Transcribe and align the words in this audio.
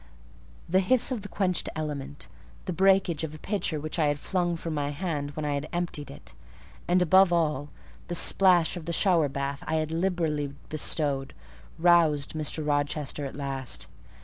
The 0.67 0.79
hiss 0.79 1.11
of 1.11 1.21
the 1.21 1.27
quenched 1.27 1.69
element, 1.75 2.27
the 2.65 2.73
breakage 2.73 3.23
of 3.23 3.35
a 3.35 3.37
pitcher 3.37 3.79
which 3.79 3.99
I 3.99 4.11
flung 4.15 4.57
from 4.57 4.73
my 4.73 4.89
hand 4.89 5.29
when 5.35 5.45
I 5.45 5.53
had 5.53 5.69
emptied 5.71 6.09
it, 6.09 6.33
and, 6.87 7.03
above 7.03 7.31
all, 7.31 7.69
the 8.07 8.15
splash 8.15 8.75
of 8.75 8.85
the 8.85 8.93
shower 8.93 9.29
bath 9.29 9.63
I 9.67 9.75
had 9.75 9.91
liberally 9.91 10.55
bestowed, 10.69 11.35
roused 11.77 12.33
Mr. 12.33 12.65
Rochester 12.65 13.25
at 13.27 13.35
last. 13.35 13.85